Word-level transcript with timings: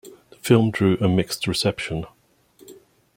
The 0.31 0.35
film 0.37 0.71
drew 0.71 0.97
a 0.97 1.07
mixed 1.07 1.45
reception. 1.45 2.07